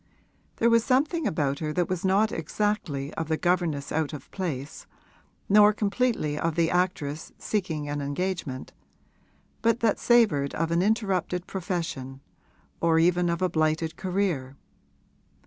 [0.55, 4.87] There was something about her that was not exactly of the governess out of place
[5.47, 8.73] nor completely of the actress seeking an engagement,
[9.61, 12.19] but that savoured of an interrupted profession
[12.81, 14.55] or even of a blighted career.